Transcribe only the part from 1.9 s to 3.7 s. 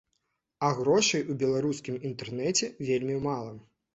інтэрнэце вельмі мала.